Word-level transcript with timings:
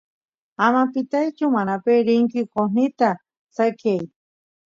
ama 0.65 0.81
pitaychu 0.93 1.45
manape 1.55 1.93
rinki 2.07 2.41
qosnita 2.53 3.09
sekyay 3.55 4.01